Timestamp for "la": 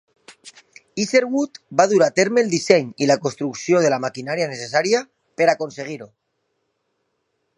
3.11-3.19, 3.95-4.01